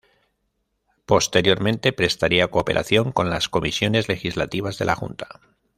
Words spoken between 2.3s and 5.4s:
cooperación con las comisiones legislativas de la Junta.